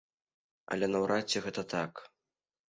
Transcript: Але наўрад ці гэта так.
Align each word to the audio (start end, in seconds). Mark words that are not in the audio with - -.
Але 0.75 0.89
наўрад 0.93 1.29
ці 1.35 1.43
гэта 1.45 1.61
так. 1.75 1.93